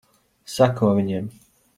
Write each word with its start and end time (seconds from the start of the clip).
Seko 0.53 0.89
viņiem. 1.01 1.29